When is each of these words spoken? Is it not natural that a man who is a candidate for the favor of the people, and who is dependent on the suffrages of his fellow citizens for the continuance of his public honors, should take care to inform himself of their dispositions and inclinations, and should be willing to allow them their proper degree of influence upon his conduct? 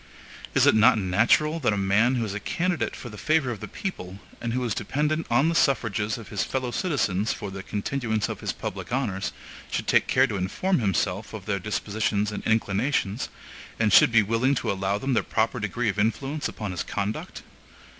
Is 0.55 0.65
it 0.65 0.73
not 0.73 0.97
natural 0.97 1.59
that 1.59 1.73
a 1.73 1.77
man 1.77 2.15
who 2.15 2.25
is 2.25 2.33
a 2.33 2.39
candidate 2.39 2.95
for 2.95 3.09
the 3.09 3.19
favor 3.19 3.51
of 3.51 3.59
the 3.59 3.67
people, 3.67 4.17
and 4.41 4.51
who 4.51 4.63
is 4.63 4.73
dependent 4.73 5.27
on 5.29 5.47
the 5.47 5.53
suffrages 5.53 6.17
of 6.17 6.29
his 6.29 6.43
fellow 6.43 6.71
citizens 6.71 7.33
for 7.33 7.51
the 7.51 7.61
continuance 7.61 8.27
of 8.27 8.39
his 8.39 8.51
public 8.51 8.91
honors, 8.91 9.31
should 9.69 9.85
take 9.85 10.07
care 10.07 10.25
to 10.25 10.37
inform 10.37 10.79
himself 10.79 11.35
of 11.35 11.45
their 11.45 11.59
dispositions 11.59 12.31
and 12.31 12.43
inclinations, 12.47 13.29
and 13.79 13.93
should 13.93 14.11
be 14.11 14.23
willing 14.23 14.55
to 14.55 14.71
allow 14.71 14.97
them 14.97 15.13
their 15.13 15.21
proper 15.21 15.59
degree 15.59 15.89
of 15.89 15.99
influence 15.99 16.47
upon 16.47 16.71
his 16.71 16.81
conduct? 16.81 17.43